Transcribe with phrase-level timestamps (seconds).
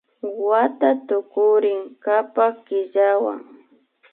[0.49, 3.39] Wata tukurin kapak killawan